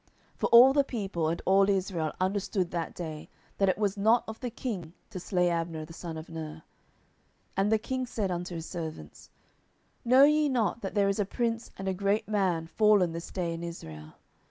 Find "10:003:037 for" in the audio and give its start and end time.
0.33-0.47